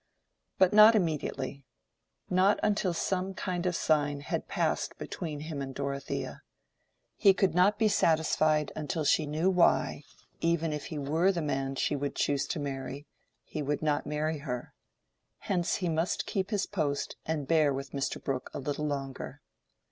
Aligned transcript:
But 0.57 0.73
not 0.73 0.95
immediately: 0.95 1.63
not 2.27 2.59
until 2.63 2.91
some 2.91 3.35
kind 3.35 3.67
of 3.67 3.75
sign 3.75 4.21
had 4.21 4.47
passed 4.47 4.97
between 4.97 5.41
him 5.41 5.61
and 5.61 5.75
Dorothea. 5.75 6.41
He 7.17 7.35
could 7.35 7.53
not 7.53 7.77
be 7.77 7.87
satisfied 7.87 8.71
until 8.75 9.05
she 9.05 9.27
knew 9.27 9.51
why, 9.51 10.01
even 10.39 10.73
if 10.73 10.85
he 10.85 10.97
were 10.97 11.31
the 11.31 11.43
man 11.43 11.75
she 11.75 11.95
would 11.95 12.15
choose 12.15 12.47
to 12.47 12.59
marry, 12.59 13.05
he 13.43 13.61
would 13.61 13.83
not 13.83 14.07
marry 14.07 14.39
her. 14.39 14.73
Hence 15.37 15.75
he 15.75 15.87
must 15.87 16.25
keep 16.25 16.49
his 16.49 16.65
post 16.65 17.15
and 17.27 17.47
bear 17.47 17.71
with 17.71 17.91
Mr. 17.91 18.19
Brooke 18.19 18.49
a 18.55 18.59
little 18.59 18.87
longer. 18.87 19.39